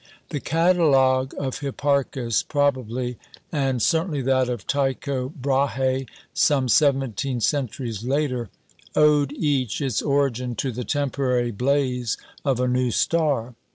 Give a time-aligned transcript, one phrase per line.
[0.29, 3.19] The catalogue of Hipparchus probably,
[3.51, 8.49] and certainly that of Tycho Brahe, some seventeen centuries later,
[8.95, 13.53] owed each its origin to the temporary blaze of a new star.